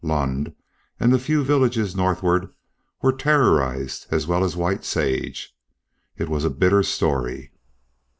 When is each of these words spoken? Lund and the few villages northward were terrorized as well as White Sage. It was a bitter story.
Lund 0.03 0.55
and 0.99 1.13
the 1.13 1.19
few 1.19 1.43
villages 1.43 1.95
northward 1.95 2.49
were 3.03 3.13
terrorized 3.13 4.07
as 4.09 4.25
well 4.25 4.43
as 4.43 4.57
White 4.57 4.83
Sage. 4.83 5.55
It 6.17 6.27
was 6.27 6.43
a 6.43 6.49
bitter 6.49 6.81
story. 6.81 7.51